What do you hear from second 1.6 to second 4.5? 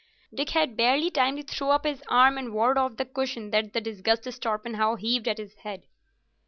up his arm and ward off the cushion that the disgusted